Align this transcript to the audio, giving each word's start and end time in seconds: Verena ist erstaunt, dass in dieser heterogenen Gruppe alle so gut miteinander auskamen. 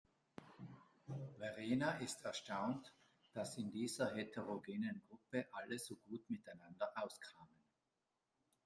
Verena 1.37 1.91
ist 1.99 2.25
erstaunt, 2.25 2.91
dass 3.33 3.59
in 3.59 3.69
dieser 3.71 4.15
heterogenen 4.15 4.99
Gruppe 5.07 5.45
alle 5.51 5.77
so 5.77 5.95
gut 5.95 6.27
miteinander 6.27 6.91
auskamen. 6.95 7.61